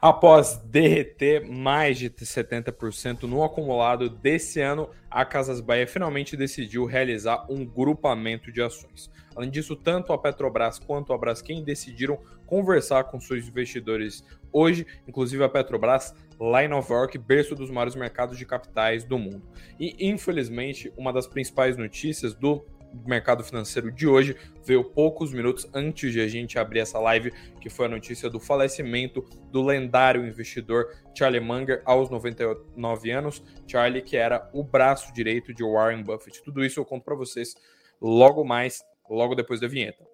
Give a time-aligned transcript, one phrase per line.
[0.00, 7.46] Após derreter mais de 70% no acumulado desse ano, a Casas Bahia finalmente decidiu realizar
[7.50, 9.10] um grupamento de ações.
[9.34, 15.44] Além disso, tanto a Petrobras quanto a Braskem decidiram conversar com seus investidores hoje, inclusive
[15.44, 19.42] a Petrobras, lá em Nova York, berço dos maiores mercados de capitais do mundo.
[19.78, 22.64] E, infelizmente, uma das principais notícias do
[23.06, 27.68] mercado financeiro de hoje veio poucos minutos antes de a gente abrir essa live, que
[27.68, 30.86] foi a notícia do falecimento do lendário investidor
[31.16, 33.42] Charlie Munger aos 99 anos.
[33.66, 36.42] Charlie, que era o braço direito de Warren Buffett.
[36.42, 37.54] Tudo isso eu conto para vocês
[38.00, 40.04] logo mais, logo depois da vinheta.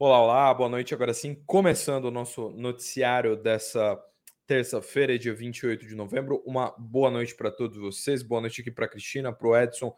[0.00, 0.94] Olá, olá, boa noite.
[0.94, 4.00] Agora sim, começando o nosso noticiário dessa
[4.46, 6.40] terça-feira, dia 28 de novembro.
[6.46, 8.22] Uma boa noite para todos vocês.
[8.22, 9.92] Boa noite aqui para Cristina, para o Edson,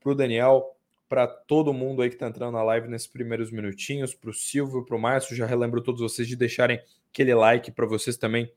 [0.00, 0.76] para o Daniel,
[1.08, 4.84] para todo mundo aí que está entrando na live nesses primeiros minutinhos, para o Silvio,
[4.84, 5.36] para o Márcio.
[5.36, 8.52] Já relembro todos vocês de deixarem aquele like para vocês também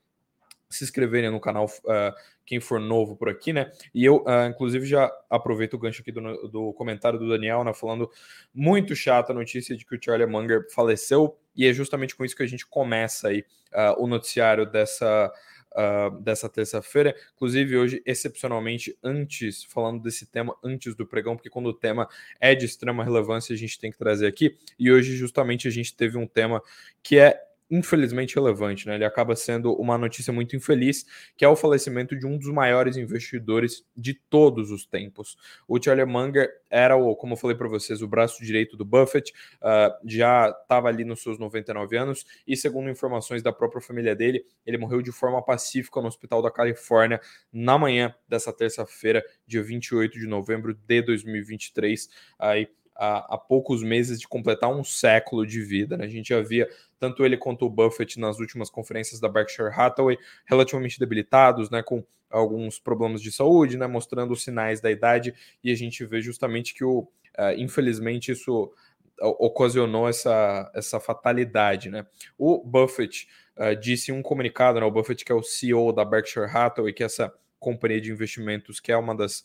[0.70, 2.14] se inscreverem no canal, uh,
[2.46, 3.72] quem for novo por aqui, né?
[3.94, 7.74] E eu, uh, inclusive, já aproveito o gancho aqui do, do comentário do Daniel, né?
[7.74, 8.10] Falando
[8.54, 12.36] muito chata a notícia de que o Charlie Munger faleceu, e é justamente com isso
[12.36, 15.32] que a gente começa aí uh, o noticiário dessa.
[15.72, 17.16] Uh, dessa terça-feira.
[17.36, 22.10] Inclusive, hoje, excepcionalmente, antes, falando desse tema antes do pregão, porque quando o tema
[22.42, 24.58] é de extrema relevância, a gente tem que trazer aqui.
[24.80, 26.60] E hoje, justamente, a gente teve um tema
[27.04, 28.96] que é infelizmente relevante, né?
[28.96, 31.06] Ele acaba sendo uma notícia muito infeliz,
[31.38, 35.38] que é o falecimento de um dos maiores investidores de todos os tempos.
[35.68, 39.32] O Charlie Munger era o, como eu falei para vocês, o braço direito do Buffett,
[39.62, 44.44] uh, já estava ali nos seus 99 anos e segundo informações da própria família dele,
[44.66, 47.22] ele morreu de forma pacífica no Hospital da Califórnia
[47.52, 52.10] na manhã dessa terça-feira, dia 28 de novembro de 2023.
[52.38, 52.68] Aí
[53.00, 55.96] há, poucos meses de completar um século de vida.
[55.96, 56.06] Né?
[56.06, 56.68] A gente já via
[57.00, 62.04] tanto ele quanto o Buffett nas últimas conferências da Berkshire Hathaway relativamente debilitados, né, com
[62.30, 65.34] alguns problemas de saúde, né, mostrando os sinais da idade,
[65.64, 68.72] e a gente vê justamente que o, uh, infelizmente isso
[69.22, 72.06] ocasionou essa, essa fatalidade, né?
[72.38, 73.28] O Buffett
[73.58, 76.94] uh, disse em um comunicado, né, o Buffett que é o CEO da Berkshire Hathaway,
[76.94, 79.44] que é essa companhia de investimentos que é uma das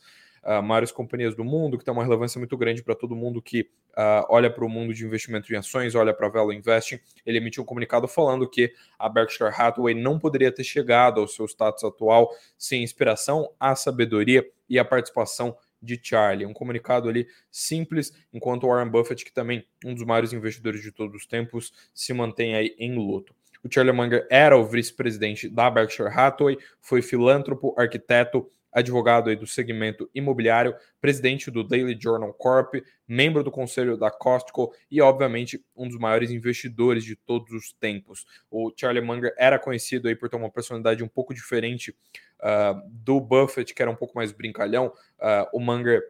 [0.63, 3.63] maiores companhias do mundo, que tem uma relevância muito grande para todo mundo que
[3.93, 6.99] uh, olha para o mundo de investimento em ações, olha para a Velo Investing.
[7.25, 11.47] Ele emitiu um comunicado falando que a Berkshire Hathaway não poderia ter chegado ao seu
[11.47, 16.47] status atual sem inspiração, a sabedoria e a participação de Charlie.
[16.47, 21.15] Um comunicado ali simples, enquanto Warren Buffett, que também um dos maiores investidores de todos
[21.15, 23.35] os tempos, se mantém aí em luto.
[23.63, 29.47] O Charlie Munger era o vice-presidente da Berkshire Hathaway, foi filântropo, arquiteto, advogado aí do
[29.47, 32.75] segmento imobiliário, presidente do Daily Journal Corp,
[33.07, 38.27] membro do conselho da Costco e, obviamente, um dos maiores investidores de todos os tempos.
[38.51, 41.97] O Charlie Munger era conhecido aí por ter uma personalidade um pouco diferente
[42.41, 44.93] uh, do Buffett, que era um pouco mais brincalhão.
[45.21, 46.03] Uh, o Munger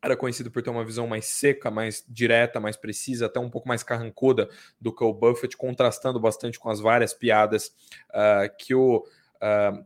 [0.00, 3.66] era conhecido por ter uma visão mais seca, mais direta, mais precisa, até um pouco
[3.66, 4.48] mais carrancuda
[4.80, 7.72] do que o Buffett, contrastando bastante com as várias piadas
[8.10, 9.04] uh, que, o,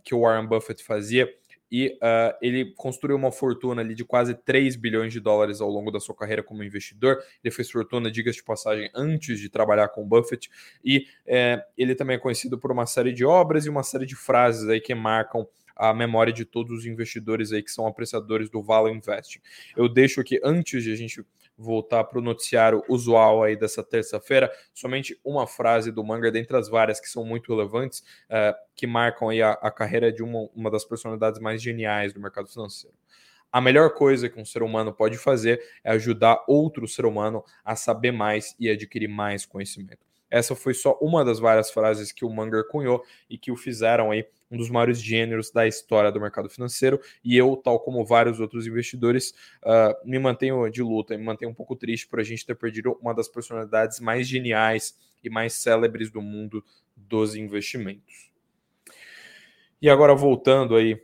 [0.05, 1.27] que o Warren Buffett fazia
[1.73, 5.91] e uh, ele construiu uma fortuna ali de quase 3 bilhões de dólares ao longo
[5.91, 7.19] da sua carreira como investidor.
[7.43, 10.51] Ele fez fortuna, diga-se de passagem, antes de trabalhar com Buffett,
[10.85, 14.15] e é, ele também é conhecido por uma série de obras e uma série de
[14.15, 18.63] frases aí que marcam a memória de todos os investidores aí que são apreciadores do
[18.63, 19.41] Value Investing.
[19.75, 21.25] Eu deixo aqui, antes de a gente
[21.63, 26.69] voltar para o noticiário usual aí dessa terça-feira, somente uma frase do Munger, dentre as
[26.69, 30.71] várias que são muito relevantes, uh, que marcam aí a, a carreira de uma, uma
[30.71, 32.97] das personalidades mais geniais do mercado financeiro.
[33.53, 37.77] A melhor coisa que um ser humano pode fazer é ajudar outro ser humano a
[37.77, 40.07] saber mais e adquirir mais conhecimento.
[40.31, 44.11] Essa foi só uma das várias frases que o Munger cunhou e que o fizeram
[44.11, 47.01] aí um dos maiores gêneros da história do mercado financeiro.
[47.25, 49.31] E eu, tal como vários outros investidores,
[49.65, 52.97] uh, me mantenho de luta, me mantenho um pouco triste por a gente ter perdido
[53.01, 54.95] uma das personalidades mais geniais
[55.25, 56.63] e mais célebres do mundo
[56.95, 58.31] dos investimentos.
[59.81, 61.01] E agora voltando aí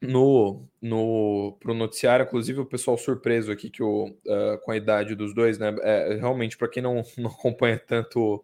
[0.00, 5.14] no, no pro noticiário, inclusive o pessoal surpreso aqui que o, uh, com a idade
[5.14, 5.74] dos dois, né?
[5.80, 8.42] É, realmente, para quem não, não acompanha tanto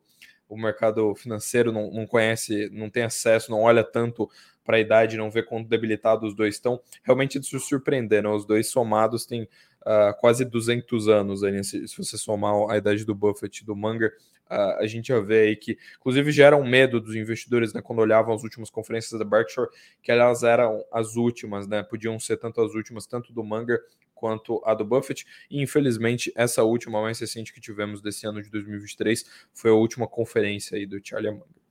[0.52, 4.28] o mercado financeiro, não, não conhece, não tem acesso, não olha tanto
[4.64, 8.28] para a idade, não vê quanto debilitados os dois estão, realmente de se surpreender, né?
[8.28, 11.62] Os dois somados têm uh, quase 200 anos aí, né?
[11.62, 14.12] se, se, você somar a idade do Buffett e do Munger,
[14.52, 18.34] a gente já vê aí que, inclusive, gera um medo dos investidores, né, quando olhavam
[18.34, 19.68] as últimas conferências da Berkshire,
[20.02, 23.80] que elas eram as últimas, né, podiam ser tanto as últimas, tanto do Munger
[24.14, 28.48] quanto a do Buffett, e infelizmente essa última mais recente que tivemos desse ano de
[28.50, 31.62] 2023 foi a última conferência aí do Charlie Munger.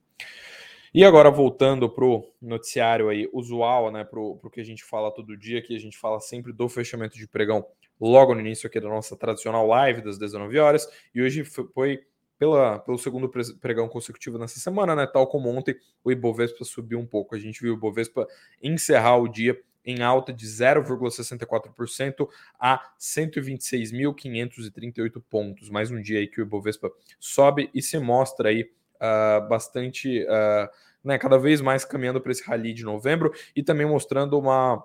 [0.93, 5.09] E agora voltando para o noticiário aí usual, né, para o que a gente fala
[5.09, 7.65] todo dia, que a gente fala sempre do fechamento de pregão
[7.97, 10.85] logo no início aqui da nossa tradicional live das 19 horas,
[11.15, 12.03] e hoje foi
[12.41, 17.05] pela, pelo segundo pregão consecutivo nessa semana, né, tal como ontem o Ibovespa subiu um
[17.05, 18.27] pouco, a gente viu o Ibovespa
[18.63, 22.27] encerrar o dia em alta de 0,64%
[22.59, 25.69] a 126.538 pontos.
[25.69, 30.67] Mais um dia aí que o Ibovespa sobe e se mostra aí uh, bastante, uh,
[31.03, 34.83] né, cada vez mais caminhando para esse rally de novembro e também mostrando uma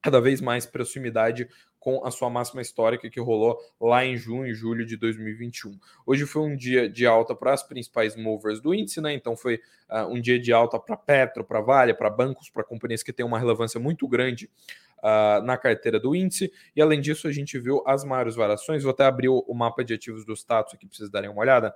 [0.00, 1.48] cada vez mais proximidade
[1.86, 5.78] com a sua máxima histórica que rolou lá em junho e julho de 2021.
[6.04, 9.14] Hoje foi um dia de alta para as principais movers do índice, né?
[9.14, 13.04] Então foi uh, um dia de alta para Petro, para Vale, para bancos, para companhias
[13.04, 14.50] que têm uma relevância muito grande
[14.96, 16.50] Uh, na carteira do índice.
[16.74, 18.82] E além disso, a gente viu as maiores variações.
[18.82, 21.42] Vou até abrir o, o mapa de ativos do status aqui para vocês darem uma
[21.42, 21.72] olhada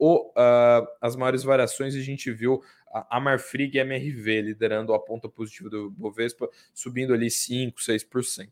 [0.00, 4.98] o, uh, as maiores variações a gente viu a Marfrig e a MRV liderando a
[4.98, 8.48] ponta positiva do Bovespa, subindo ali 5, 6%.
[8.48, 8.50] Uh,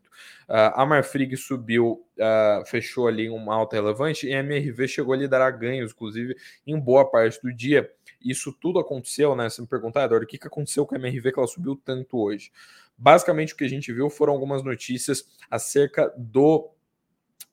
[0.49, 5.59] a Marfrig subiu, uh, fechou ali uma alta relevante e a MRV chegou a liderar
[5.59, 6.37] ganhos, inclusive,
[6.67, 7.91] em boa parte do dia.
[8.25, 9.49] Isso tudo aconteceu, né?
[9.49, 12.19] Você me perguntar, Eduardo, o que, que aconteceu com a MRV que ela subiu tanto
[12.19, 12.53] hoje?
[12.97, 16.71] Basicamente, o que a gente viu foram algumas notícias acerca do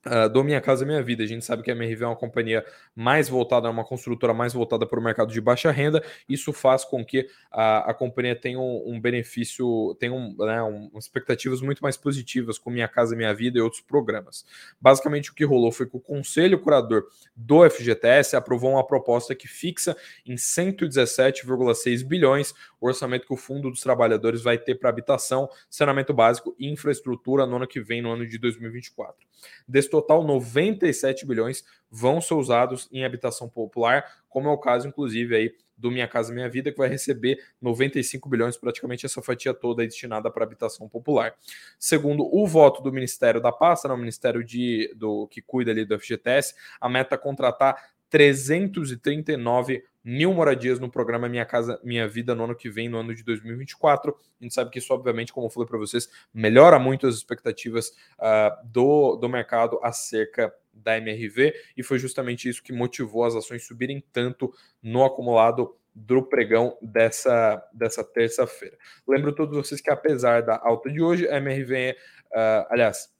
[0.05, 1.23] Uh, do Minha Casa Minha Vida.
[1.23, 2.63] A gente sabe que a MRV é uma companhia
[2.95, 6.03] mais voltada, uma construtora mais voltada para o mercado de baixa renda.
[6.29, 10.91] Isso faz com que a, a companhia tenha um, um benefício, tenha um, né, um,
[10.95, 14.45] expectativas muito mais positivas com Minha Casa Minha Vida e outros programas.
[14.79, 17.05] Basicamente, o que rolou foi que o Conselho Curador
[17.35, 23.71] do FGTS aprovou uma proposta que fixa em 117,6 bilhões o orçamento que o Fundo
[23.71, 28.11] dos Trabalhadores vai ter para habitação, saneamento básico e infraestrutura no ano que vem, no
[28.11, 29.25] ano de 2024.
[29.67, 35.35] Desse total, 97 bilhões vão ser usados em habitação popular, como é o caso, inclusive,
[35.35, 39.83] aí do Minha Casa Minha Vida, que vai receber 95 bilhões, praticamente essa fatia toda
[39.83, 41.33] é destinada para habitação popular.
[41.77, 45.85] Segundo o voto do Ministério da Pasta, né, o Ministério de, do, que cuida ali
[45.85, 47.75] do FGTS, a meta é contratar
[48.09, 53.15] 339 mil moradias no programa Minha Casa Minha Vida no ano que vem, no ano
[53.15, 54.15] de 2024.
[54.39, 57.89] A gente sabe que isso, obviamente, como eu falei para vocês, melhora muito as expectativas
[58.19, 63.65] uh, do, do mercado acerca da MRV, e foi justamente isso que motivou as ações
[63.65, 64.53] subirem tanto
[64.83, 68.77] no acumulado do pregão dessa, dessa terça-feira.
[69.07, 71.95] Lembro todos vocês que, apesar da alta de hoje, a MRV, uh,
[72.35, 73.14] ah, aliás,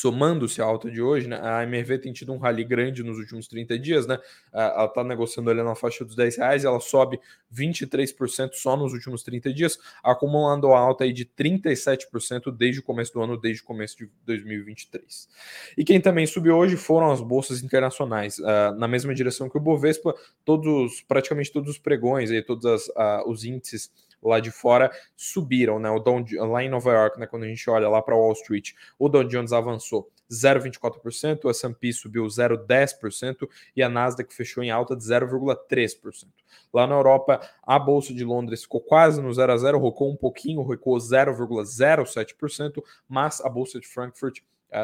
[0.00, 3.48] somando-se à alta de hoje, né, a MRV tem tido um rally grande nos últimos
[3.48, 4.16] 30 dias, né?
[4.52, 7.18] Ela está negociando ali na faixa dos 10 reais, ela sobe
[7.52, 13.12] 23% só nos últimos 30 dias, acumulando a alta aí de 37% desde o começo
[13.12, 15.28] do ano, desde o começo de 2023.
[15.76, 19.60] E quem também subiu hoje foram as bolsas internacionais, uh, na mesma direção que o
[19.60, 20.14] Bovespa,
[20.44, 23.90] todos, praticamente todos os pregões e todos as, uh, os índices
[24.22, 25.90] lá de fora subiram, né?
[25.90, 28.72] O Dow, lá em Nova York, né, quando a gente olha lá para Wall Street,
[28.98, 34.94] o Dow Jones avançou 0,24%, o S&P subiu 0,10% e a Nasdaq fechou em alta
[34.94, 36.26] de 0,3%.
[36.72, 40.16] Lá na Europa, a bolsa de Londres ficou quase no 0 a 0, rocou um
[40.16, 44.40] pouquinho, recuou 0,07%, mas a bolsa de Frankfurt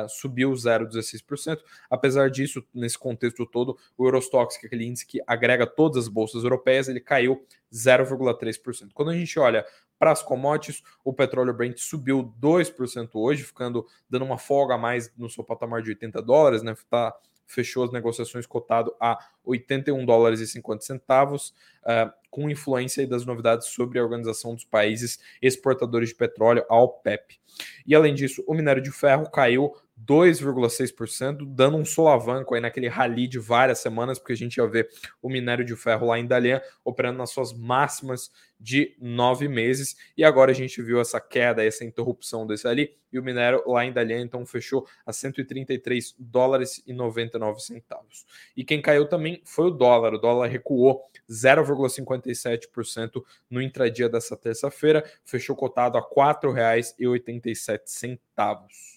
[0.08, 1.58] Subiu 0,16%.
[1.90, 6.08] Apesar disso, nesse contexto todo, o Eurostox, que é aquele índice que agrega todas as
[6.08, 8.90] bolsas europeias, ele caiu 0,3%.
[8.94, 9.64] Quando a gente olha
[9.98, 15.12] para as commodities, o petróleo Brent subiu 2% hoje, ficando dando uma folga a mais
[15.16, 16.74] no seu patamar de 80 dólares, né?
[16.90, 17.14] Tá,
[17.46, 23.68] fechou as negociações cotado a 81 dólares e 50 centavos, uh, com influência das novidades
[23.68, 27.38] sobre a organização dos países exportadores de petróleo, a OPEP.
[27.86, 33.28] E além disso, o minério de ferro caiu 2,6%, dando um solavanco aí naquele rally
[33.28, 34.88] de várias semanas, porque a gente ia ver
[35.22, 40.24] o minério de ferro lá em Dalian operando nas suas máximas de nove meses, e
[40.24, 43.92] agora a gente viu essa queda, essa interrupção desse ali, e o minério lá em
[43.92, 48.24] Dalian então fechou a 133 dólares e 99 centavos.
[48.56, 55.04] E quem caiu também foi o dólar, o dólar recuou 0,57% no intradia dessa terça-feira,
[55.24, 58.93] fechou cotado a R$ 4,87.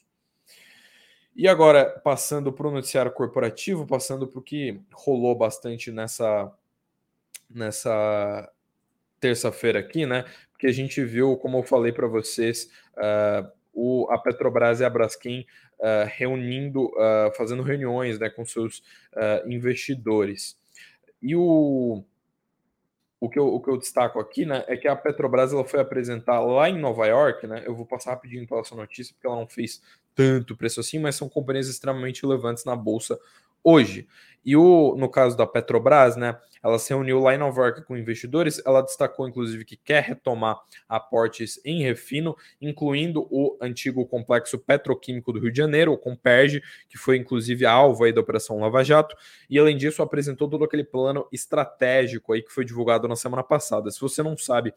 [1.37, 6.51] E agora, passando para o noticiário corporativo, passando para o que rolou bastante nessa,
[7.47, 8.51] nessa
[9.19, 10.25] terça-feira aqui, né?
[10.51, 14.89] Porque a gente viu, como eu falei para vocês, uh, o, a Petrobras e a
[14.89, 15.45] Braskem
[15.77, 18.81] uh, reunindo, uh, fazendo reuniões né, com seus
[19.45, 20.59] investidores.
[21.21, 22.03] E o,
[23.19, 25.79] o, que eu, o que eu destaco aqui né, é que a Petrobras ela foi
[25.79, 27.61] apresentar lá em Nova York, né?
[27.63, 29.83] Eu vou passar rapidinho pela sua notícia, porque ela não fez
[30.17, 33.19] tanto preço assim, mas são companhias extremamente relevantes na bolsa
[33.63, 34.07] hoje.
[34.43, 37.97] E o, no caso da Petrobras, né, ela se reuniu lá em Nova York com
[37.97, 38.61] investidores.
[38.65, 40.57] Ela destacou, inclusive, que quer retomar
[40.87, 46.97] aportes em refino, incluindo o antigo complexo petroquímico do Rio de Janeiro, o Comperge, que
[46.97, 49.15] foi, inclusive, alvo aí da Operação Lava Jato.
[49.49, 53.91] E, além disso, apresentou todo aquele plano estratégico aí que foi divulgado na semana passada.
[53.91, 54.73] Se você não sabe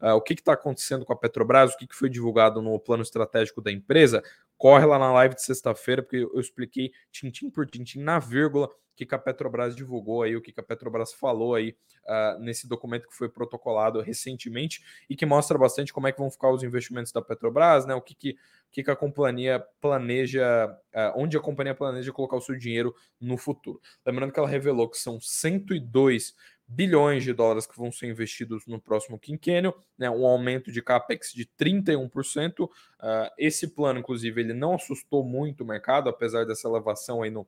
[0.00, 3.04] uh, o que está acontecendo com a Petrobras, o que, que foi divulgado no plano
[3.04, 4.20] estratégico da empresa,
[4.62, 8.70] corre lá na live de sexta-feira, porque eu expliquei tintim por tintim, na vírgula, o
[8.94, 13.08] que, a Petrobras divulgou aí, o que, que a Petrobras falou aí uh, nesse documento
[13.08, 17.10] que foi protocolado recentemente e que mostra bastante como é que vão ficar os investimentos
[17.10, 17.94] da Petrobras, né?
[17.96, 18.36] O que, que,
[18.70, 23.36] que, que a companhia planeja, uh, onde a companhia planeja colocar o seu dinheiro no
[23.36, 23.80] futuro.
[24.06, 28.80] Lembrando que ela revelou que são 102 bilhões de dólares que vão ser investidos no
[28.80, 32.64] próximo quinquênio, né, um aumento de capex de 31%.
[32.64, 37.30] Uh, ah, esse plano, inclusive, ele não assustou muito o mercado, apesar dessa elevação aí
[37.30, 37.46] no,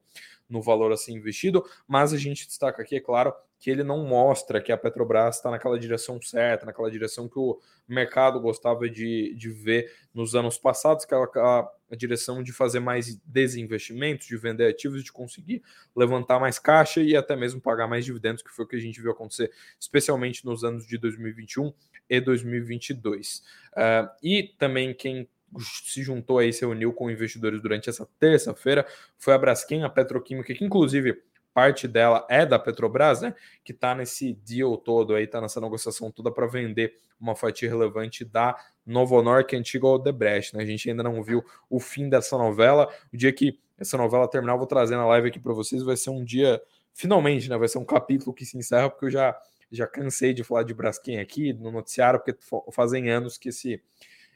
[0.49, 4.61] no valor assim investido, mas a gente destaca aqui, é claro, que ele não mostra
[4.61, 7.59] que a Petrobras está naquela direção certa, naquela direção que o
[7.89, 12.81] mercado gostava de, de ver nos anos passados, que é a, a direção de fazer
[12.81, 15.63] mais desinvestimentos, de vender ativos, de conseguir
[15.97, 19.01] levantar mais caixa e até mesmo pagar mais dividendos, que foi o que a gente
[19.01, 21.73] viu acontecer, especialmente nos anos de 2021
[22.11, 23.43] e 2022.
[23.73, 25.29] Uh, e também quem
[25.61, 28.87] se juntou aí, se uniu com investidores durante essa terça-feira
[29.19, 31.23] foi a Braskem, a petroquímica, que inclusive
[31.55, 33.35] parte dela é da Petrobras, né?
[33.63, 38.25] Que está nesse deal todo aí, está nessa negociação toda para vender uma fatia relevante
[38.25, 40.63] da Novo Honor, que é antiga Odebrecht, né?
[40.65, 42.93] A gente ainda não viu o fim dessa novela.
[43.13, 45.83] O dia que essa novela terminar, vou trazer na live aqui para vocês.
[45.83, 46.61] Vai ser um dia,
[46.93, 47.57] finalmente, né?
[47.57, 49.37] Vai ser um capítulo que se encerra, porque eu já,
[49.71, 52.39] já cansei de falar de Braskem aqui no noticiário, porque
[52.73, 53.81] fazem anos que esse,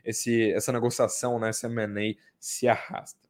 [0.05, 1.51] esse, essa negociação, né?
[1.51, 3.28] Essa M&A se arrasta.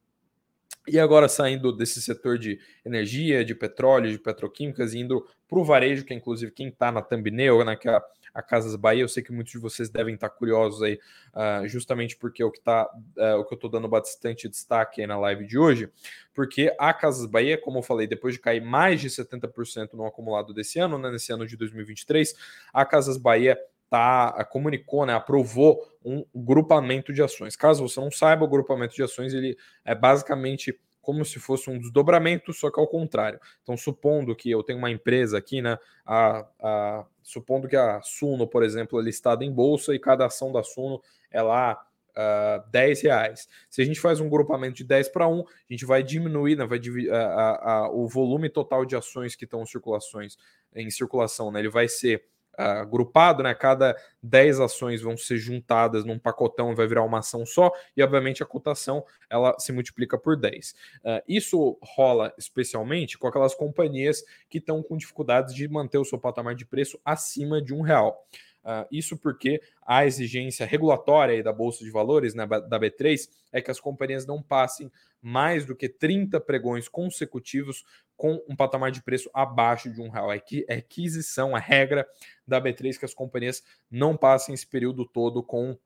[0.91, 6.03] E agora saindo desse setor de energia, de petróleo, de petroquímicas, indo para o varejo,
[6.03, 8.01] que é inclusive quem está na thumbnail, né, que é
[8.33, 9.03] a, Casas Bahia.
[9.03, 10.99] Eu sei que muitos de vocês devem estar tá curiosos aí,
[11.33, 15.07] uh, justamente porque o que tá, uh, o que eu estou dando bastante destaque aí
[15.07, 15.89] na live de hoje,
[16.33, 20.53] porque a Casas Bahia, como eu falei, depois de cair mais de 70% no acumulado
[20.53, 22.33] desse ano, né, nesse ano de 2023,
[22.73, 23.57] a Casas Bahia
[23.89, 27.55] tá, comunicou, né, aprovou um grupamento de ações.
[27.55, 31.79] Caso você não saiba, o grupamento de ações ele é basicamente como se fosse um
[31.79, 33.39] desdobramento, só que ao contrário.
[33.63, 38.47] Então, supondo que eu tenho uma empresa aqui, né, a, a, supondo que a Suno,
[38.47, 41.81] por exemplo, é listada em bolsa e cada ação da Suno é lá
[42.11, 43.47] uh, 10 reais.
[43.69, 46.65] Se a gente faz um grupamento de 10 para 1, a gente vai diminuir, né,
[46.65, 46.79] vai
[47.11, 50.37] a, a, o volume total de ações que estão em circulações
[50.75, 52.23] em circulação, né, ele vai ser
[52.57, 53.53] agrupado, né?
[53.53, 58.03] Cada 10 ações vão ser juntadas num pacotão e vai virar uma ação só, e
[58.03, 60.71] obviamente a cotação ela se multiplica por 10.
[60.71, 60.75] Uh,
[61.05, 66.19] ah, isso rola especialmente com aquelas companhias que estão com dificuldades de manter o seu
[66.19, 68.25] patamar de preço acima de um real.
[68.63, 73.71] Uh, isso porque a exigência regulatória da Bolsa de Valores, né, da B3, é que
[73.71, 77.85] as companhias não passem mais do que 30 pregões consecutivos
[78.15, 80.31] com um patamar de preço abaixo de um real.
[80.31, 82.05] É, é aquisição, a regra
[82.45, 85.77] da B3 que as companhias não passem esse período todo com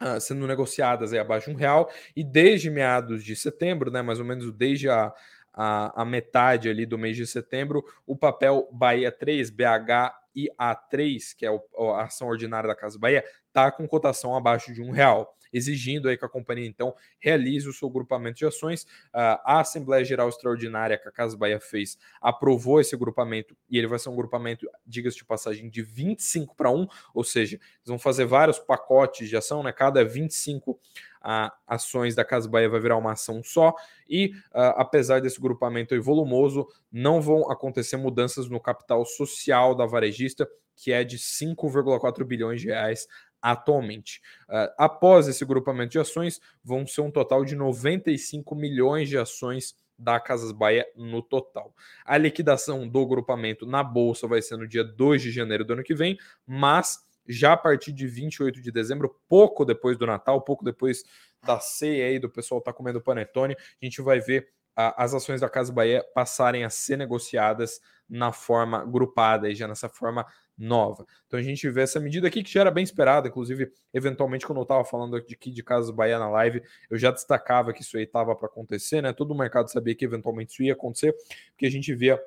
[0.00, 4.18] Uh, sendo negociadas aí abaixo de um real e desde meados de setembro, né, mais
[4.18, 5.12] ou menos desde a,
[5.52, 11.34] a, a, metade ali do mês de setembro, o papel Bahia 3, BH e A3,
[11.36, 15.36] que é a ação ordinária da Casa Bahia, está com cotação abaixo de um real
[15.52, 18.82] exigindo aí que a companhia então realize o seu grupamento de ações.
[19.14, 23.86] Uh, a Assembleia Geral Extraordinária que a Casa Bahia fez aprovou esse grupamento e ele
[23.86, 27.98] vai ser um grupamento, diga-se de passagem, de 25 para 1, ou seja, eles vão
[27.98, 29.72] fazer vários pacotes de ação, né?
[29.72, 30.78] Cada 25
[31.20, 33.74] a ações da Casa Bahia vai virar uma ação só,
[34.08, 40.48] e uh, apesar desse grupamento volumoso, não vão acontecer mudanças no capital social da varejista,
[40.76, 43.06] que é de 5,4 bilhões de reais
[43.40, 44.20] atualmente.
[44.48, 49.74] Uh, após esse grupamento de ações, vão ser um total de 95 milhões de ações
[49.98, 51.74] da Casas Bahia no total.
[52.04, 55.82] A liquidação do grupamento na bolsa vai ser no dia 2 de janeiro do ano
[55.82, 56.16] que vem,
[56.46, 61.04] mas já a partir de 28 de dezembro, pouco depois do Natal, pouco depois
[61.42, 65.40] da ceia aí do pessoal tá comendo panetone, a gente vai ver uh, as ações
[65.40, 70.26] da Casa Bahia passarem a ser negociadas na forma grupada, e já nessa forma
[70.58, 71.06] nova.
[71.26, 74.58] Então a gente vê essa medida aqui que já era bem esperada, inclusive, eventualmente, quando
[74.58, 78.02] eu estava falando aqui de Casas Bahia na live, eu já destacava que isso aí
[78.02, 79.12] estava para acontecer, né?
[79.12, 81.14] Todo o mercado sabia que eventualmente isso ia acontecer,
[81.52, 82.20] porque a gente via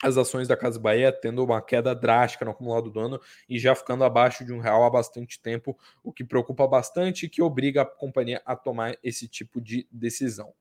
[0.00, 3.74] as ações da Casa Bahia tendo uma queda drástica no acumulado do ano e já
[3.74, 7.82] ficando abaixo de um real há bastante tempo, o que preocupa bastante e que obriga
[7.82, 10.52] a companhia a tomar esse tipo de decisão.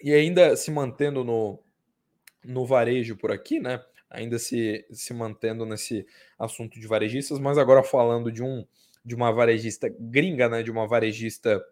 [0.00, 1.58] E ainda se mantendo no,
[2.44, 3.82] no varejo por aqui, né?
[4.10, 6.06] Ainda se, se mantendo nesse
[6.38, 8.64] assunto de varejistas, mas agora falando de um
[9.04, 10.64] de uma varejista gringa, né?
[10.64, 11.64] De uma varejista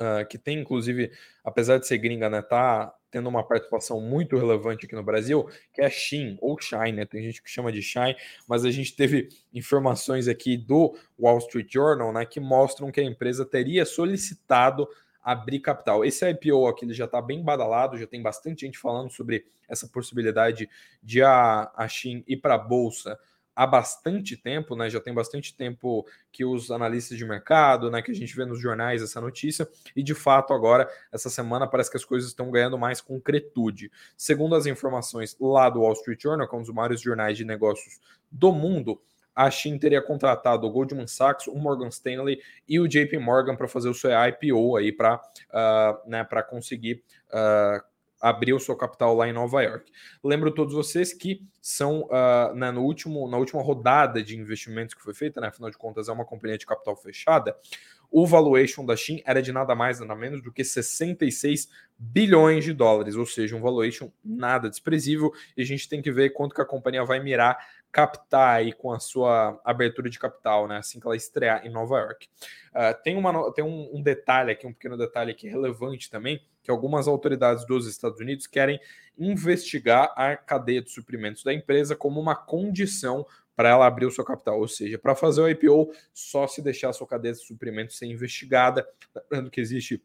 [0.00, 1.12] uh, que tem, inclusive,
[1.44, 2.40] apesar de ser gringa, né?
[2.40, 6.92] Tá tendo uma participação muito relevante aqui no Brasil, que é a Shein, ou Shine,
[6.92, 7.04] né?
[7.04, 11.70] Tem gente que chama de Shine, mas a gente teve informações aqui do Wall Street
[11.70, 12.24] Journal, né?
[12.24, 14.88] Que mostram que a empresa teria solicitado
[15.28, 16.06] abrir capital.
[16.06, 19.86] Esse IPO aqui ele já está bem badalado, já tem bastante gente falando sobre essa
[19.86, 20.70] possibilidade
[21.02, 23.18] de a, a Shein ir para a bolsa
[23.54, 24.88] há bastante tempo, né?
[24.88, 28.00] Já tem bastante tempo que os analistas de mercado, né?
[28.00, 31.90] Que a gente vê nos jornais essa notícia, e de fato agora, essa semana, parece
[31.90, 33.92] que as coisas estão ganhando mais concretude.
[34.16, 37.44] Segundo as informações lá do Wall Street Journal, que é um dos maiores jornais de
[37.44, 38.98] negócios do mundo,
[39.38, 43.68] a Shin teria contratado o Goldman Sachs, o Morgan Stanley e o JP Morgan para
[43.68, 47.80] fazer o seu IPO aí para uh, né, conseguir uh,
[48.20, 49.92] abrir o seu capital lá em Nova York.
[50.24, 55.04] Lembro todos vocês que são uh, né, no último, na última rodada de investimentos que
[55.04, 57.56] foi feita, né, afinal de contas é uma companhia de capital fechada,
[58.10, 61.68] o valuation da Shin era de nada mais nada menos do que 66
[61.98, 66.30] bilhões de dólares, ou seja, um valuation nada desprezível, e a gente tem que ver
[66.30, 67.58] quanto que a companhia vai mirar
[67.90, 70.78] captar aí com a sua abertura de capital, né?
[70.78, 72.28] Assim que ela estrear em Nova York.
[72.70, 76.70] Uh, tem uma, tem um, um, detalhe aqui, um pequeno detalhe aqui relevante também, que
[76.70, 78.78] algumas autoridades dos Estados Unidos querem
[79.18, 83.26] investigar a cadeia de suprimentos da empresa como uma condição
[83.56, 84.60] para ela abrir o seu capital.
[84.60, 88.06] Ou seja, para fazer o IPO, só se deixar a sua cadeia de suprimentos ser
[88.06, 88.88] investigada.
[89.14, 90.00] Lembrando que existe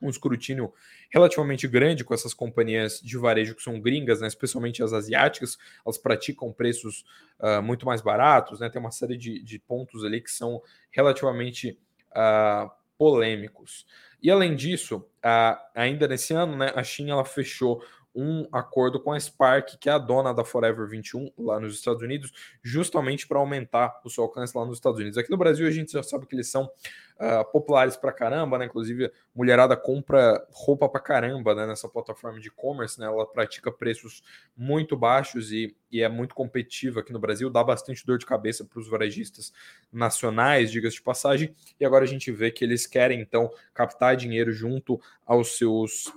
[0.00, 0.72] um escrutínio
[1.10, 5.98] relativamente grande com essas companhias de varejo que são gringas, né, especialmente as asiáticas, elas
[5.98, 7.04] praticam preços
[7.40, 11.78] uh, muito mais baratos, né, tem uma série de, de pontos ali que são relativamente
[12.12, 13.86] uh, polêmicos.
[14.22, 17.82] E além disso, uh, ainda nesse ano, né, a China ela fechou
[18.14, 22.02] um acordo com a Spark, que é a dona da Forever 21 lá nos Estados
[22.02, 25.16] Unidos, justamente para aumentar o seu alcance lá nos Estados Unidos.
[25.16, 28.64] Aqui no Brasil a gente já sabe que eles são uh, populares para caramba, né?
[28.64, 31.66] Inclusive, mulherada compra roupa para caramba né?
[31.66, 33.06] nessa plataforma de e-commerce, né?
[33.06, 34.22] Ela pratica preços
[34.56, 38.64] muito baixos e, e é muito competitiva aqui no Brasil, dá bastante dor de cabeça
[38.64, 39.52] para os varejistas
[39.92, 44.52] nacionais, diga-se de passagem, e agora a gente vê que eles querem então captar dinheiro
[44.52, 46.12] junto aos seus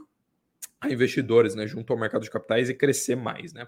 [0.83, 3.67] a investidores, né, junto ao mercado de capitais e crescer mais, né?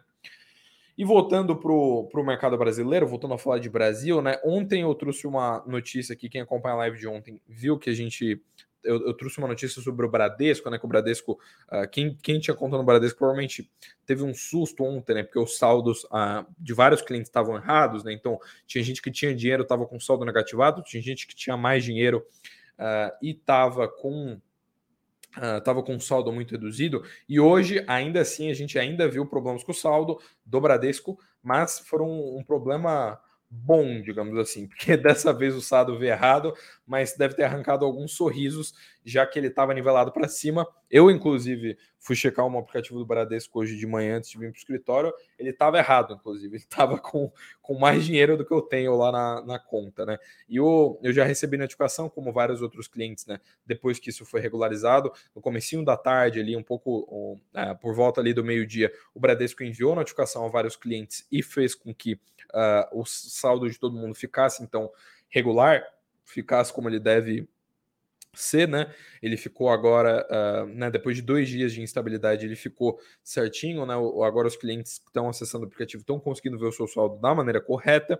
[0.97, 4.39] E voltando para o mercado brasileiro, voltando a falar de Brasil, né?
[4.45, 7.93] Ontem eu trouxe uma notícia aqui, quem acompanha a live de ontem viu que a
[7.93, 8.41] gente.
[8.81, 10.79] Eu, eu trouxe uma notícia sobre o Bradesco, né?
[10.79, 11.33] Que o Bradesco,
[11.69, 13.69] uh, quem, quem tinha conta no Bradesco provavelmente
[14.05, 15.23] teve um susto ontem, né?
[15.23, 18.13] Porque os saldos uh, de vários clientes estavam errados, né?
[18.13, 21.83] Então tinha gente que tinha dinheiro, estava com saldo negativado, tinha gente que tinha mais
[21.83, 22.25] dinheiro
[22.79, 24.39] uh, e estava com
[25.57, 29.25] estava uh, com um saldo muito reduzido e hoje ainda assim a gente ainda viu
[29.25, 33.19] problemas com o saldo do Bradesco, mas foram um, um problema
[33.49, 36.53] bom, digamos assim, porque dessa vez o Sado veio errado,
[36.85, 40.67] mas deve ter arrancado alguns sorrisos, já que ele estava nivelado para cima.
[40.89, 44.57] Eu, inclusive, fui checar um aplicativo do Bradesco hoje de manhã antes de vir para
[44.57, 48.61] o escritório, ele estava errado, inclusive, ele estava com, com mais dinheiro do que eu
[48.61, 50.17] tenho lá na, na conta, né?
[50.47, 53.39] E eu, eu já recebi notificação, como vários outros clientes, né?
[53.65, 57.95] Depois que isso foi regularizado, no comecinho da tarde, ali, um pouco um, é, por
[57.95, 62.13] volta ali do meio-dia, o Bradesco enviou notificação a vários clientes e fez com que
[62.53, 64.91] uh, o saldo de todo mundo ficasse então
[65.29, 65.83] regular,
[66.25, 67.47] ficasse como ele deve
[68.33, 68.93] ser, né?
[69.21, 73.93] Ele ficou agora, uh, né, depois de dois dias de instabilidade, ele ficou certinho, né?
[73.93, 77.33] Agora os clientes que estão acessando o aplicativo estão conseguindo ver o seu saldo da
[77.33, 78.19] maneira correta.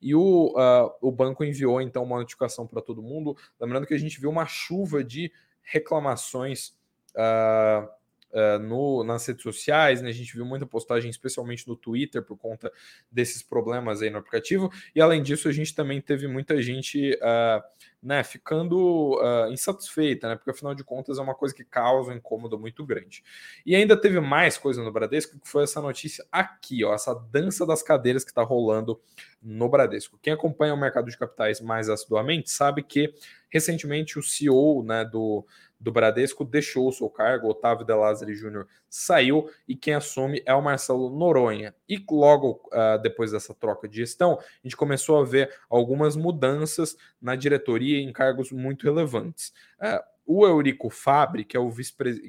[0.00, 3.36] E o, uh, o banco enviou então uma notificação para todo mundo.
[3.60, 5.30] Lembrando que a gente viu uma chuva de
[5.62, 6.68] reclamações
[7.14, 7.88] uh,
[8.32, 10.10] uh, no, nas redes sociais, né?
[10.10, 12.72] A gente viu muita postagem, especialmente no Twitter, por conta
[13.10, 14.70] desses problemas aí no aplicativo.
[14.94, 17.62] E além disso, a gente também teve muita gente uh,
[18.02, 20.36] né, ficando uh, insatisfeita, né?
[20.36, 23.22] Porque afinal de contas é uma coisa que causa um incômodo muito grande.
[23.64, 27.66] E ainda teve mais coisa no Bradesco, que foi essa notícia aqui, ó, essa dança
[27.66, 28.98] das cadeiras que está rolando
[29.42, 30.18] no Bradesco.
[30.22, 33.12] Quem acompanha o mercado de capitais mais assiduamente sabe que
[33.50, 35.44] recentemente o CEO né, do,
[35.80, 40.54] do Bradesco deixou o seu cargo, Otávio De Lázari Júnior saiu e quem assume é
[40.54, 41.74] o Marcelo Noronha.
[41.88, 46.96] E logo uh, depois dessa troca de gestão, a gente começou a ver algumas mudanças
[47.20, 49.52] na diretoria em cargos muito relevantes.
[49.78, 51.72] Uh, o Eurico Fabre, que, é o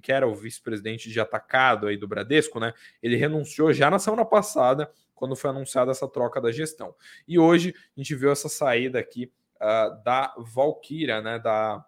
[0.01, 2.73] que era o vice-presidente de atacado aí do Bradesco, né?
[3.01, 6.95] Ele renunciou já na semana passada, quando foi anunciada essa troca da gestão.
[7.27, 11.37] E hoje a gente viu essa saída aqui uh, da Valkyria, né?
[11.37, 11.85] Da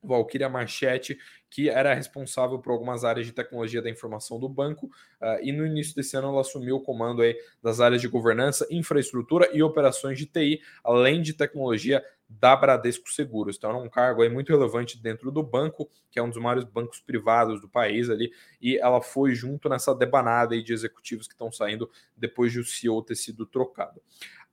[0.00, 1.18] Valkyria Marchetti,
[1.50, 4.86] que era responsável por algumas áreas de tecnologia da informação do banco,
[5.20, 8.66] uh, e no início desse ano ela assumiu o comando aí das áreas de governança,
[8.70, 13.56] infraestrutura e operações de TI, além de tecnologia da Bradesco Seguros.
[13.56, 16.64] Então, é um cargo aí muito relevante dentro do banco, que é um dos maiores
[16.64, 21.34] bancos privados do país ali, e ela foi junto nessa debanada aí de executivos que
[21.34, 24.00] estão saindo depois de o CEO ter sido trocado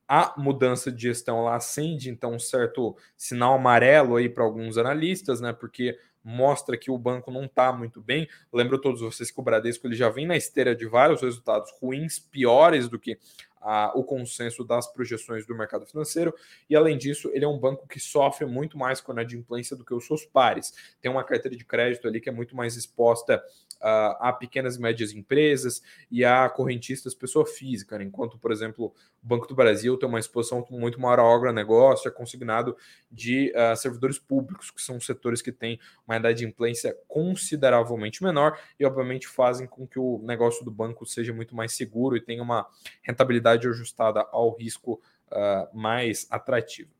[0.06, 5.40] a mudança de gestão lá acende então um certo sinal amarelo aí para alguns analistas,
[5.40, 5.52] né?
[5.52, 8.28] Porque mostra que o banco não está muito bem.
[8.52, 12.18] Lembro todos vocês que o Bradesco ele já vem na esteira de vários resultados ruins,
[12.18, 13.18] piores do que
[13.64, 16.34] a, o consenso das projeções do mercado financeiro,
[16.68, 19.84] e além disso, ele é um banco que sofre muito mais com a inadimplência do
[19.84, 20.72] que os seus pares.
[21.00, 23.42] Tem uma carteira de crédito ali que é muito mais exposta
[23.84, 28.04] uh, a pequenas e médias empresas e a correntistas pessoa física, né?
[28.04, 32.10] enquanto, por exemplo, o Banco do Brasil tem uma exposição muito maior ao agronegócio, é
[32.10, 32.76] consignado
[33.10, 39.26] de uh, servidores públicos, que são setores que têm uma inadimplência consideravelmente menor e, obviamente,
[39.26, 42.66] fazem com que o negócio do banco seja muito mais seguro e tenha uma
[43.02, 46.90] rentabilidade rentabilidade ajustada ao risco uh, mais atrativa.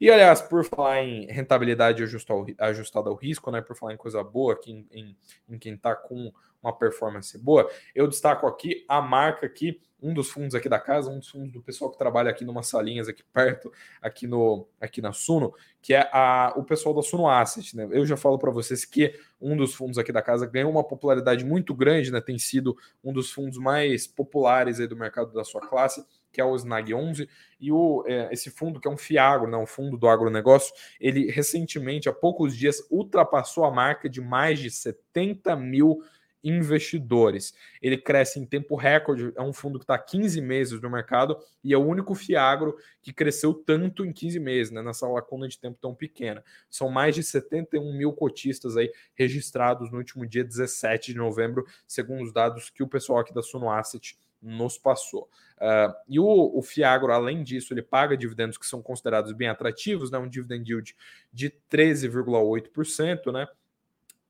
[0.00, 4.52] E, aliás, por falar em rentabilidade ajustada ao risco, né, por falar em coisa boa
[4.54, 5.16] aqui em, em,
[5.48, 10.30] em quem está com uma performance boa, eu destaco aqui a marca aqui, um dos
[10.30, 13.22] fundos aqui da casa, um dos fundos do pessoal que trabalha aqui numas salinhas aqui
[13.22, 15.52] perto, aqui no aqui na Suno,
[15.82, 17.88] que é a, o pessoal da Suno Asset, né?
[17.90, 21.44] Eu já falo para vocês que um dos fundos aqui da casa ganhou uma popularidade
[21.44, 22.20] muito grande, né?
[22.20, 26.44] Tem sido um dos fundos mais populares aí do mercado da sua classe que é
[26.44, 29.96] o Snag 11, e o, é, esse fundo, que é um FIAGRO, né, um fundo
[29.96, 36.02] do agronegócio, ele recentemente, há poucos dias, ultrapassou a marca de mais de 70 mil
[36.42, 37.54] investidores.
[37.80, 41.72] Ele cresce em tempo recorde, é um fundo que está 15 meses no mercado e
[41.72, 45.78] é o único Fiagro que cresceu tanto em 15 meses, né, nessa lacuna de tempo
[45.80, 46.42] tão pequena.
[46.68, 52.22] São mais de 71 mil cotistas aí registrados no último dia 17 de novembro, segundo
[52.22, 55.28] os dados que o pessoal aqui da Suno Asset nos passou.
[55.56, 60.10] Uh, e o, o, Fiagro, além disso, ele paga dividendos que são considerados bem atrativos,
[60.10, 60.18] né?
[60.18, 60.96] um dividend yield
[61.32, 63.46] de 13,8%, né?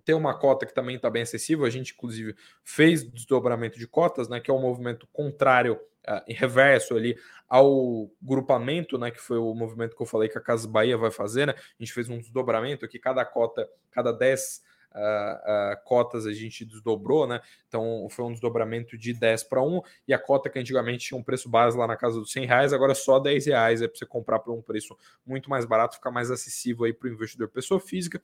[0.05, 4.29] Tem uma cota que também está bem acessível, a gente inclusive fez desdobramento de cotas,
[4.29, 4.41] né?
[4.41, 7.17] Que é um movimento contrário, uh, em reverso ali
[7.49, 9.11] ao grupamento, né?
[9.11, 11.55] Que foi o movimento que eu falei que a Casa Bahia vai fazer, né?
[11.57, 14.63] A gente fez um desdobramento aqui, cada cota, cada 10
[14.95, 17.41] uh, uh, cotas a gente desdobrou, né?
[17.69, 21.23] Então foi um desdobramento de 10 para 1 e a cota que antigamente tinha um
[21.23, 23.97] preço base lá na casa dos 100 reais, agora é só 10 reais, é para
[23.97, 27.49] você comprar por um preço muito mais barato, ficar mais acessível aí para o investidor
[27.49, 28.21] pessoa física.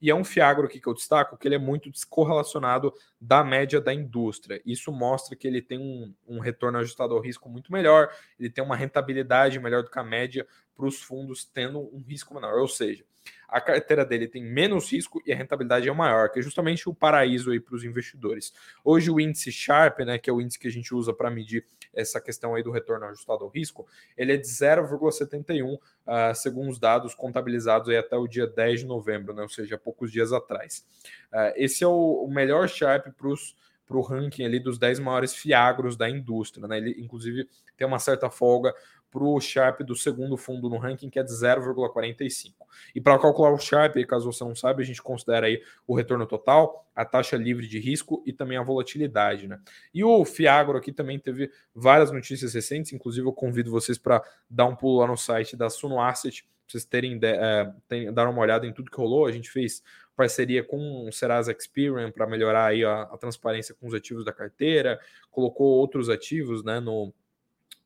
[0.00, 3.80] E é um Fiagro aqui que eu destaco, que ele é muito descorrelacionado da média
[3.80, 4.60] da indústria.
[4.64, 8.62] Isso mostra que ele tem um, um retorno ajustado ao risco muito melhor, ele tem
[8.62, 10.46] uma rentabilidade melhor do que a média
[10.78, 12.60] para os fundos tendo um risco menor.
[12.60, 13.04] Ou seja,
[13.48, 16.94] a carteira dele tem menos risco e a rentabilidade é maior, que é justamente o
[16.94, 18.52] paraíso aí para os investidores.
[18.84, 21.66] Hoje o índice Sharp, né, que é o índice que a gente usa para medir
[21.92, 26.70] essa questão aí do retorno ajustado ao risco, ele é de 0,71, uh, ah, segundo
[26.70, 30.32] os dados contabilizados aí até o dia 10 de novembro, né, ou seja, poucos dias
[30.32, 30.86] atrás.
[31.32, 33.56] Uh, esse é o, o melhor Sharp para os
[33.88, 36.68] para o ranking ali dos 10 maiores fiagros da indústria.
[36.68, 36.76] Né?
[36.76, 38.74] Ele, inclusive, tem uma certa folga
[39.10, 42.52] para o Sharp do segundo fundo no ranking, que é de 0,45.
[42.94, 46.26] E para calcular o Sharp, caso você não saiba, a gente considera aí o retorno
[46.26, 49.48] total, a taxa livre de risco e também a volatilidade.
[49.48, 49.58] Né?
[49.94, 54.66] E o Fiagro aqui também teve várias notícias recentes, inclusive eu convido vocês para dar
[54.66, 58.66] um pulo lá no site da Suno Asset, para vocês terem, é, dar uma olhada
[58.66, 59.26] em tudo que rolou.
[59.26, 59.82] A gente fez
[60.14, 64.32] parceria com o Serasa Experian para melhorar aí a, a transparência com os ativos da
[64.32, 67.14] carteira, colocou outros ativos né, no,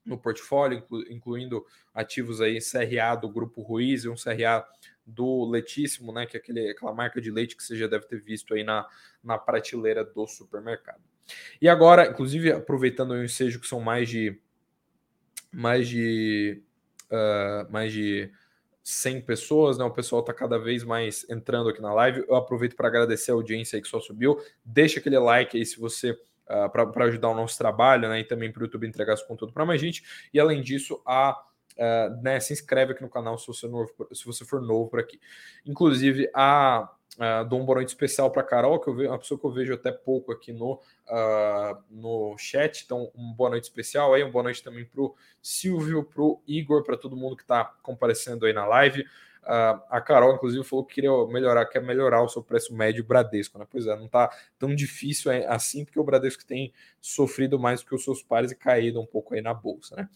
[0.04, 4.66] no portfólio, incluindo ativos aí CRA do Grupo Ruiz e um CRA
[5.06, 8.20] do Letíssimo, né, que é aquele, aquela marca de leite que você já deve ter
[8.20, 8.86] visto aí na,
[9.22, 11.02] na prateleira do supermercado.
[11.60, 14.38] E agora, inclusive, aproveitando o ensejo que são mais de
[15.50, 16.62] mais de
[17.10, 18.30] uh, mais de
[18.82, 19.84] 100 pessoas, né?
[19.84, 22.24] O pessoal está cada vez mais entrando aqui na live.
[22.28, 24.40] Eu aproveito para agradecer a audiência aí que só subiu.
[24.64, 28.20] Deixa aquele like aí se você uh, ah, para ajudar o nosso trabalho, né?
[28.20, 30.02] E também para o YouTube entregar esse conteúdo para mais gente.
[30.32, 31.40] E além disso, a
[31.76, 35.00] uh, né, se inscreve aqui no canal se você, novo, se você for novo por
[35.00, 35.20] aqui.
[35.66, 39.38] Inclusive, a Uh, dou um boa noite especial para Carol, que eu vejo, uma pessoa
[39.38, 42.84] que eu vejo até pouco aqui no, uh, no chat.
[42.84, 46.40] Então, um boa noite especial aí, um boa noite também para o Silvio, para o
[46.46, 49.04] Igor, para todo mundo que está comparecendo aí na live.
[49.44, 53.66] A Carol, inclusive, falou que queria melhorar, quer melhorar o seu preço médio Bradesco, né?
[53.68, 58.04] Pois é, não está tão difícil assim, porque o Bradesco tem sofrido mais que os
[58.04, 60.08] seus pares e caído um pouco aí na bolsa, né?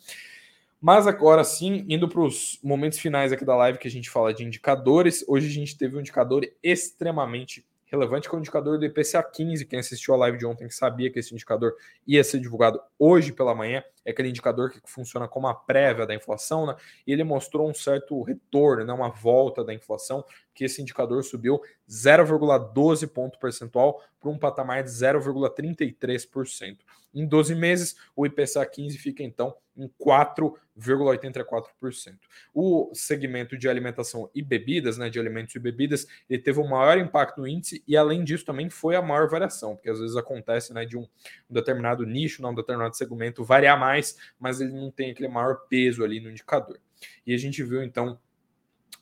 [0.80, 4.32] Mas agora sim, indo para os momentos finais aqui da live que a gente fala
[4.32, 8.84] de indicadores, hoje a gente teve um indicador extremamente relevante, que é o indicador do
[8.84, 9.64] IPCA 15.
[9.64, 11.74] Quem assistiu a live de ontem sabia que esse indicador
[12.06, 16.14] ia ser divulgado hoje pela manhã, é aquele indicador que funciona como a prévia da
[16.14, 16.76] inflação, né?
[17.06, 18.92] E ele mostrou um certo retorno, né?
[18.92, 24.90] uma volta da inflação, que esse indicador subiu 0,12 ponto percentual para um patamar de
[24.90, 26.78] 0,33%.
[27.16, 32.18] Em 12 meses, o IPCA 15 fica então em 4,84%.
[32.52, 36.98] O segmento de alimentação e bebidas, né, de alimentos e bebidas, ele teve o maior
[36.98, 40.74] impacto no índice e além disso também foi a maior variação, porque às vezes acontece,
[40.74, 41.08] né, de um,
[41.48, 45.62] um determinado nicho, né, um determinado segmento variar mais, mas ele não tem aquele maior
[45.70, 46.78] peso ali no indicador.
[47.26, 48.20] E a gente viu então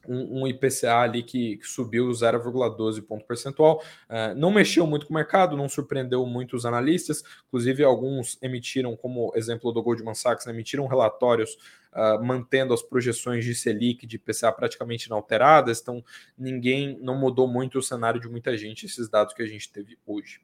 [0.09, 3.83] um, IPCA ali que, que subiu 0,12 ponto percentual.
[4.09, 7.23] Uh, não mexeu muito com o mercado, não surpreendeu muito os analistas.
[7.49, 11.57] Inclusive, alguns emitiram, como exemplo do Goldman Sachs, né, emitiram relatórios
[11.95, 15.81] uh, mantendo as projeções de Selic, de IPCA praticamente inalteradas.
[15.81, 16.05] Então,
[16.37, 19.99] ninguém não mudou muito o cenário de muita gente, esses dados que a gente teve
[20.07, 20.41] hoje.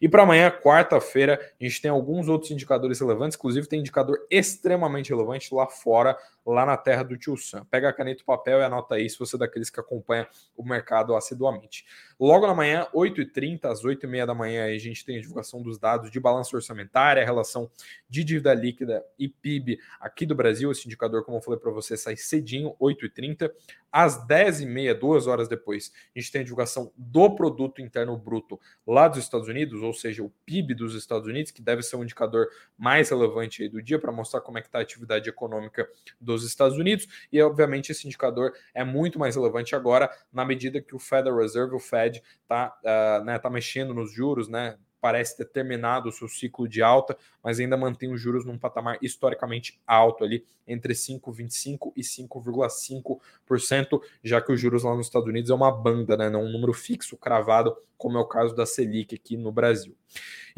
[0.00, 5.10] E para amanhã, quarta-feira, a gente tem alguns outros indicadores relevantes, inclusive tem indicador extremamente
[5.10, 7.64] relevante lá fora lá na terra do tio Sam.
[7.70, 10.64] Pega a caneta e papel e anota aí se você é daqueles que acompanha o
[10.64, 11.84] mercado assiduamente.
[12.20, 16.10] Logo na manhã, 8h30, às 8h30 da manhã, a gente tem a divulgação dos dados
[16.10, 17.70] de balança orçamentária, a relação
[18.08, 20.70] de dívida líquida e PIB aqui do Brasil.
[20.72, 23.50] Esse indicador, como eu falei para você, sai cedinho, 8h30.
[23.90, 29.08] Às 10h30, duas horas depois, a gente tem a divulgação do produto interno bruto lá
[29.08, 32.02] dos Estados Unidos, ou seja, o PIB dos Estados Unidos, que deve ser o um
[32.02, 35.88] indicador mais relevante do dia para mostrar como é que está a atividade econômica
[36.20, 37.06] dos Estados Unidos.
[37.32, 41.74] E, obviamente, esse indicador é muito mais relevante agora, na medida que o Federal Reserve,
[41.74, 44.76] o Fed, está uh, né, tá mexendo nos juros, né?
[45.00, 48.98] parece ter terminado o seu ciclo de alta, mas ainda mantém os juros num patamar
[49.00, 55.50] historicamente alto ali, entre 5,25% e 5,5%, já que os juros lá nos Estados Unidos
[55.50, 59.14] é uma banda, né, não um número fixo, cravado, como é o caso da Selic
[59.14, 59.94] aqui no Brasil.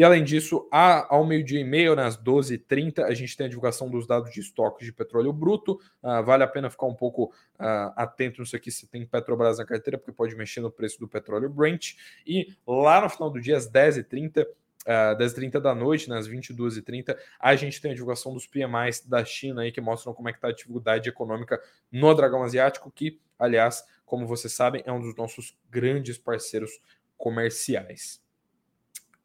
[0.01, 3.91] E além disso, ao meio-dia e meio, né, às 12h30, a gente tem a divulgação
[3.91, 5.79] dos dados de estoques de petróleo bruto.
[6.03, 9.67] Uh, vale a pena ficar um pouco uh, atento nisso aqui se tem Petrobras na
[9.67, 11.97] carteira, porque pode mexer no preço do petróleo Brent.
[12.27, 16.35] E lá no final do dia, às 10h30, uh, das 30 da noite, nas né,
[16.35, 20.33] 22h30, a gente tem a divulgação dos PMIs da China aí, que mostram como é
[20.33, 21.61] que está a atividade econômica
[21.93, 26.71] no dragão asiático, que, aliás, como vocês sabem, é um dos nossos grandes parceiros
[27.19, 28.19] comerciais.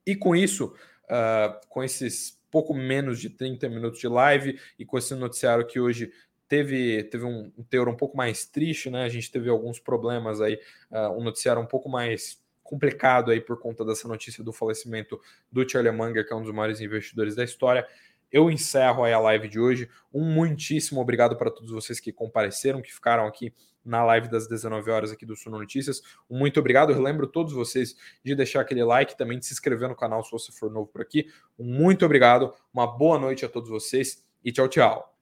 [0.05, 0.73] E com isso,
[1.05, 5.79] uh, com esses pouco menos de 30 minutos de live e com esse noticiário que
[5.79, 6.11] hoje
[6.47, 9.03] teve, teve um, teor um pouco mais triste, né?
[9.03, 10.59] A gente teve alguns problemas aí,
[10.91, 15.19] uh, um noticiário um pouco mais complicado aí por conta dessa notícia do falecimento
[15.51, 17.85] do Charlie Munger, que é um dos maiores investidores da história.
[18.31, 19.89] Eu encerro aí a live de hoje.
[20.13, 23.53] Um muitíssimo obrigado para todos vocês que compareceram, que ficaram aqui
[23.85, 26.01] na live das 19 horas aqui do Suno Notícias.
[26.29, 26.91] Muito obrigado.
[26.91, 30.31] Eu lembro todos vocês de deixar aquele like, também de se inscrever no canal se
[30.31, 31.27] você for novo por aqui.
[31.57, 32.53] Muito obrigado.
[32.73, 35.14] Uma boa noite a todos vocês e tchau, tchau.